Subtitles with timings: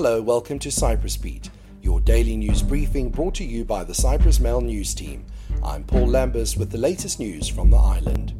[0.00, 1.50] Hello, welcome to Cyprus Beat,
[1.82, 5.26] your daily news briefing brought to you by the Cyprus Mail News Team.
[5.60, 8.32] I'm Paul Lambus with the latest news from the island.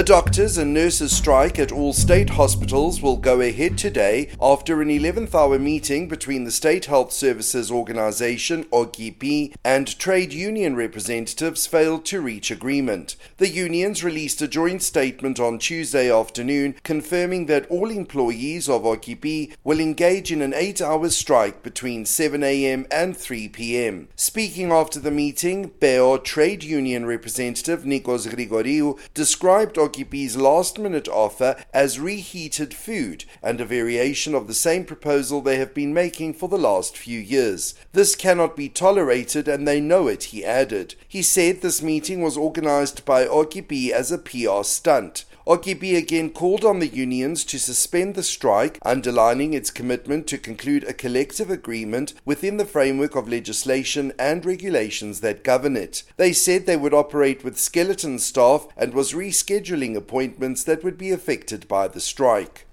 [0.00, 4.88] A doctors and nurses strike at all state hospitals will go ahead today after an
[4.88, 12.06] 11th hour meeting between the State Health Services Organization, OKYPY, and trade union representatives failed
[12.06, 13.16] to reach agreement.
[13.36, 19.52] The unions released a joint statement on Tuesday afternoon confirming that all employees of OKYPY
[19.64, 22.86] will engage in an eight hour strike between 7 a.m.
[22.90, 24.08] and 3 p.m.
[24.16, 31.56] Speaking after the meeting, BEO trade union representative Nikos Grigoriou described OKYPY's last minute offer
[31.74, 36.48] as reheated food and a variation of the same proposal they have been making for
[36.48, 37.74] the last few years.
[37.92, 40.94] This cannot be tolerated and they know it, he added.
[41.08, 45.24] He said this meeting was organized by OKYPY as a PR stunt.
[45.46, 50.84] OKYPY again called on the unions to suspend the strike, underlining its commitment to conclude
[50.84, 56.02] a collective agreement within the framework of legislation and regulations that govern it.
[56.18, 61.10] They said they would operate with skeleton staff and was rescheduling appointments that would be
[61.10, 62.66] affected by the strike.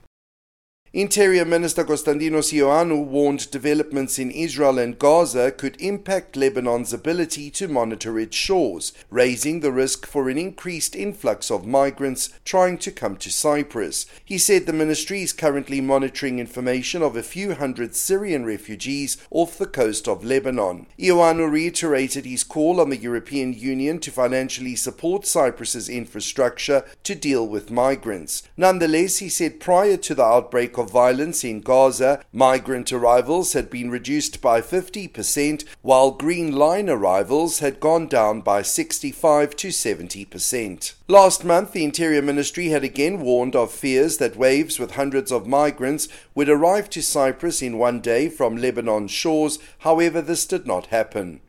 [0.97, 7.67] Interior Minister Constantinos Ioannou warned developments in Israel and Gaza could impact Lebanon's ability to
[7.67, 13.15] monitor its shores, raising the risk for an increased influx of migrants trying to come
[13.17, 14.07] to Cyprus.
[14.25, 19.59] He said the ministry is currently monitoring information of a few hundred Syrian refugees off
[19.59, 20.87] the coast of Lebanon.
[20.97, 27.47] Ioannou reiterated his call on the European Union to financially support Cyprus's infrastructure to deal
[27.47, 28.41] with migrants.
[28.57, 33.91] Nonetheless, he said prior to the outbreak of violence in Gaza, migrant arrivals had been
[33.91, 40.93] reduced by 50%, while Green Line arrivals had gone down by 65 to 70%.
[41.07, 45.45] Last month, the Interior Ministry had again warned of fears that waves with hundreds of
[45.45, 49.59] migrants would arrive to Cyprus in one day from Lebanon's shores.
[49.79, 51.41] However, this did not happen.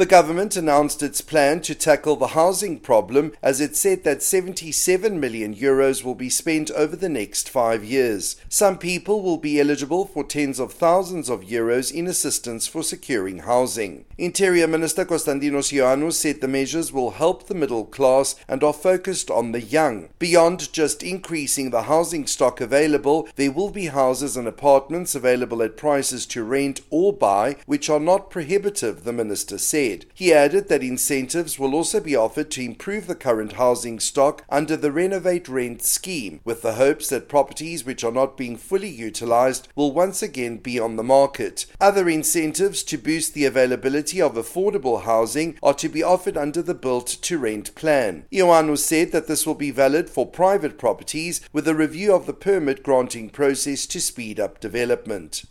[0.00, 5.20] The government announced its plan to tackle the housing problem as it said that 77
[5.20, 8.36] million euros will be spent over the next five years.
[8.48, 13.40] Some people will be eligible for tens of thousands of euros in assistance for securing
[13.40, 14.06] housing.
[14.16, 19.30] Interior Minister Constantinos Ioannou said the measures will help the middle class and are focused
[19.30, 20.08] on the young.
[20.18, 25.76] Beyond just increasing the housing stock available, there will be houses and apartments available at
[25.76, 30.82] prices to rent or buy which are not prohibitive, the minister said He added that
[30.82, 35.82] incentives will also be offered to improve the current housing stock under the Renovate Rent
[35.82, 40.58] scheme, with the hopes that properties which are not being fully utilized will once again
[40.58, 41.66] be on the market.
[41.80, 46.74] Other incentives to boost the availability of affordable housing are to be offered under the
[46.74, 48.24] Built to Rent plan.
[48.32, 52.32] Ioannou said that this will be valid for private properties with a review of the
[52.32, 55.44] permit granting process to speed up development.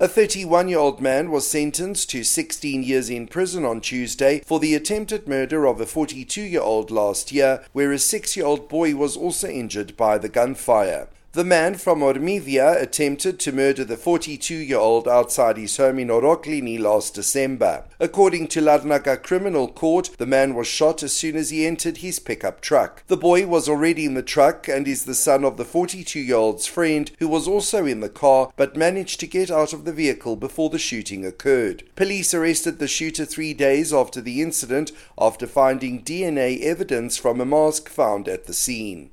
[0.00, 4.60] A 31 year old man was sentenced to 16 years in prison on Tuesday for
[4.60, 8.68] the attempted murder of a 42 year old last year, where a 6 year old
[8.68, 11.08] boy was also injured by the gunfire.
[11.32, 16.08] The man from Ormidia attempted to murder the 42 year old outside his home in
[16.08, 17.84] Oroklini last December.
[18.00, 22.18] According to Larnaca Criminal Court, the man was shot as soon as he entered his
[22.18, 23.04] pickup truck.
[23.08, 26.36] The boy was already in the truck and is the son of the 42 year
[26.36, 29.92] old's friend who was also in the car but managed to get out of the
[29.92, 31.82] vehicle before the shooting occurred.
[31.94, 37.44] Police arrested the shooter three days after the incident after finding DNA evidence from a
[37.44, 39.10] mask found at the scene.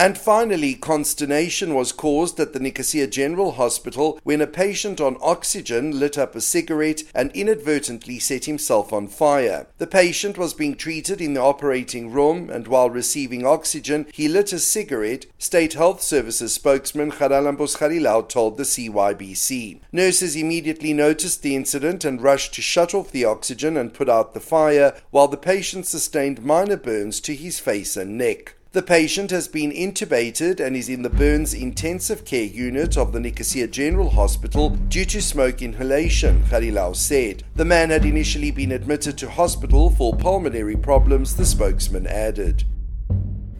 [0.00, 6.00] And finally, consternation was caused at the Nicosia General Hospital when a patient on oxygen
[6.00, 9.66] lit up a cigarette and inadvertently set himself on fire.
[9.76, 14.54] The patient was being treated in the operating room and while receiving oxygen, he lit
[14.54, 19.80] a cigarette, State Health Services spokesman Charalambos Charilaou told the CYBC.
[19.92, 24.32] Nurses immediately noticed the incident and rushed to shut off the oxygen and put out
[24.32, 28.54] the fire, while the patient sustained minor burns to his face and neck.
[28.72, 33.18] The patient has been intubated and is in the burns intensive care unit of the
[33.18, 37.42] Nicosia General Hospital due to smoke inhalation, Charilaou said.
[37.56, 42.62] The man had initially been admitted to hospital for pulmonary problems, the spokesman added.